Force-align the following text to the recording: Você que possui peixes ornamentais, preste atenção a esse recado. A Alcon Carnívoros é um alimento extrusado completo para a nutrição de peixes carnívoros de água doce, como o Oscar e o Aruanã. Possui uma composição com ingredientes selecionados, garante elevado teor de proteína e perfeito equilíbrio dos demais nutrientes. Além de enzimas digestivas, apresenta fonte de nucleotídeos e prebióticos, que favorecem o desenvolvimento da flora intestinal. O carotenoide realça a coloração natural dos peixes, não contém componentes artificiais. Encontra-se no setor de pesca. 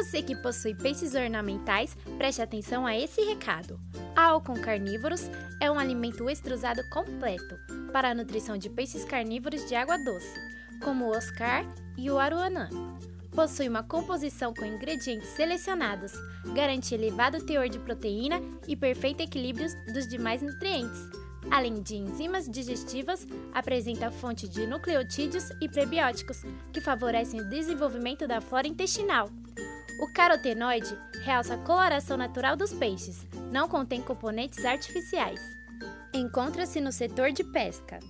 Você 0.00 0.22
que 0.22 0.34
possui 0.34 0.74
peixes 0.74 1.14
ornamentais, 1.14 1.94
preste 2.16 2.40
atenção 2.40 2.86
a 2.86 2.96
esse 2.96 3.20
recado. 3.20 3.78
A 4.16 4.28
Alcon 4.28 4.54
Carnívoros 4.54 5.30
é 5.60 5.70
um 5.70 5.78
alimento 5.78 6.30
extrusado 6.30 6.80
completo 6.88 7.54
para 7.92 8.08
a 8.08 8.14
nutrição 8.14 8.56
de 8.56 8.70
peixes 8.70 9.04
carnívoros 9.04 9.68
de 9.68 9.74
água 9.74 9.98
doce, 9.98 10.40
como 10.82 11.04
o 11.04 11.10
Oscar 11.10 11.66
e 11.98 12.10
o 12.10 12.18
Aruanã. 12.18 12.70
Possui 13.30 13.68
uma 13.68 13.82
composição 13.82 14.54
com 14.54 14.64
ingredientes 14.64 15.28
selecionados, 15.28 16.12
garante 16.54 16.94
elevado 16.94 17.44
teor 17.44 17.68
de 17.68 17.78
proteína 17.78 18.40
e 18.66 18.74
perfeito 18.74 19.20
equilíbrio 19.20 19.68
dos 19.92 20.08
demais 20.08 20.40
nutrientes. 20.40 20.98
Além 21.50 21.82
de 21.82 21.96
enzimas 21.96 22.48
digestivas, 22.48 23.26
apresenta 23.52 24.10
fonte 24.10 24.48
de 24.48 24.66
nucleotídeos 24.66 25.50
e 25.60 25.68
prebióticos, 25.68 26.42
que 26.72 26.80
favorecem 26.80 27.42
o 27.42 27.50
desenvolvimento 27.50 28.26
da 28.26 28.40
flora 28.40 28.66
intestinal. 28.66 29.28
O 30.00 30.08
carotenoide 30.08 30.96
realça 31.22 31.54
a 31.54 31.58
coloração 31.58 32.16
natural 32.16 32.56
dos 32.56 32.72
peixes, 32.72 33.26
não 33.52 33.68
contém 33.68 34.00
componentes 34.00 34.64
artificiais. 34.64 35.38
Encontra-se 36.14 36.80
no 36.80 36.90
setor 36.90 37.32
de 37.32 37.44
pesca. 37.44 38.00